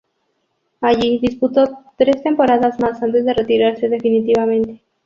[0.81, 1.63] Allí disputó
[1.95, 4.81] tres temporadas más antes de retirarse definitivamente.